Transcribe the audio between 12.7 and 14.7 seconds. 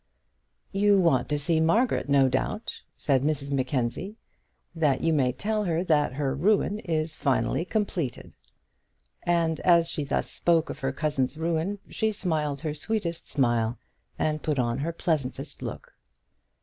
sweetest smile and put